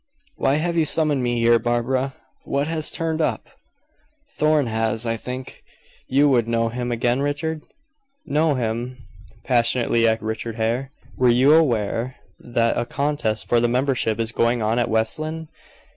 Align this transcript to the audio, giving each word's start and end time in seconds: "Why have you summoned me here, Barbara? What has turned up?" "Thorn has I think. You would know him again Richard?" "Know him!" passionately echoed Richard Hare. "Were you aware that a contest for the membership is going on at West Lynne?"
"Why 0.35 0.55
have 0.55 0.75
you 0.77 0.85
summoned 0.85 1.21
me 1.21 1.37
here, 1.37 1.59
Barbara? 1.59 2.15
What 2.43 2.65
has 2.67 2.89
turned 2.89 3.21
up?" 3.21 3.47
"Thorn 4.35 4.65
has 4.65 5.05
I 5.05 5.15
think. 5.15 5.63
You 6.07 6.27
would 6.27 6.47
know 6.47 6.69
him 6.69 6.91
again 6.91 7.19
Richard?" 7.21 7.61
"Know 8.25 8.55
him!" 8.55 9.05
passionately 9.43 10.07
echoed 10.07 10.25
Richard 10.25 10.55
Hare. 10.55 10.91
"Were 11.15 11.29
you 11.29 11.53
aware 11.53 12.15
that 12.39 12.77
a 12.77 12.85
contest 12.87 13.47
for 13.47 13.59
the 13.59 13.67
membership 13.67 14.19
is 14.19 14.31
going 14.31 14.59
on 14.59 14.79
at 14.79 14.89
West 14.89 15.19
Lynne?" 15.19 15.49